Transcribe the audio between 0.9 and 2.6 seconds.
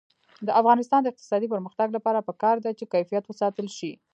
د اقتصادي پرمختګ لپاره پکار